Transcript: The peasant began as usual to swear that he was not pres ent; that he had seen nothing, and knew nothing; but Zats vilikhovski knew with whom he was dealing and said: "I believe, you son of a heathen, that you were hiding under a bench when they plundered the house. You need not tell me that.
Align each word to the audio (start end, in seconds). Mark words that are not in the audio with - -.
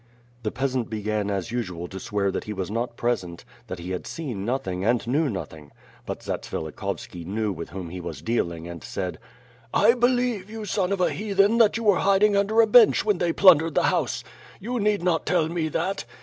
The 0.41 0.49
peasant 0.51 0.89
began 0.89 1.29
as 1.29 1.51
usual 1.51 1.87
to 1.87 1.99
swear 1.99 2.31
that 2.31 2.45
he 2.45 2.53
was 2.53 2.71
not 2.71 2.97
pres 2.97 3.23
ent; 3.23 3.45
that 3.67 3.77
he 3.77 3.91
had 3.91 4.07
seen 4.07 4.43
nothing, 4.43 4.83
and 4.83 5.05
knew 5.05 5.29
nothing; 5.29 5.71
but 6.07 6.21
Zats 6.21 6.49
vilikhovski 6.49 7.23
knew 7.23 7.53
with 7.53 7.69
whom 7.69 7.91
he 7.91 8.01
was 8.01 8.23
dealing 8.23 8.67
and 8.67 8.83
said: 8.83 9.19
"I 9.71 9.93
believe, 9.93 10.49
you 10.49 10.65
son 10.65 10.91
of 10.91 11.01
a 11.01 11.11
heathen, 11.11 11.59
that 11.59 11.77
you 11.77 11.83
were 11.83 11.99
hiding 11.99 12.35
under 12.35 12.61
a 12.61 12.65
bench 12.65 13.05
when 13.05 13.19
they 13.19 13.31
plundered 13.31 13.75
the 13.75 13.83
house. 13.93 14.23
You 14.59 14.79
need 14.79 15.03
not 15.03 15.23
tell 15.23 15.47
me 15.49 15.67
that. 15.69 16.05